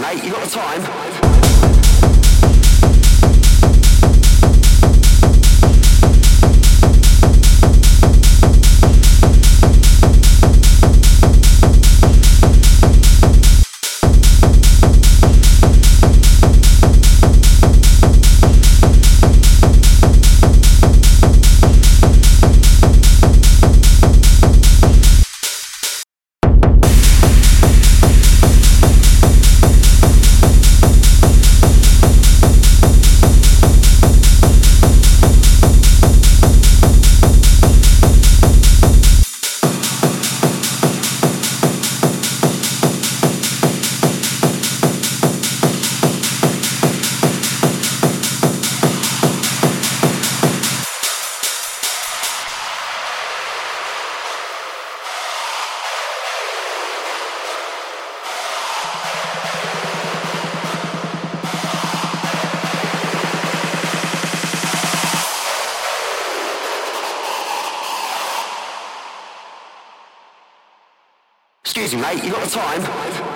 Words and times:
Mate, 0.00 0.24
you 0.24 0.32
got 0.32 0.42
the 0.42 0.50
time? 0.50 1.23
Me, 71.84 72.00
mate, 72.00 72.24
you 72.24 72.30
got 72.30 72.42
the 72.42 72.50
time? 72.50 73.33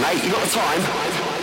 Mate, 0.00 0.24
you 0.24 0.30
got 0.32 0.42
the 0.42 0.50
time? 0.50 1.33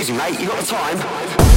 easy, 0.00 0.14
mate. 0.14 0.40
You 0.40 0.46
got 0.46 0.58
the 0.58 0.66
time? 0.66 1.49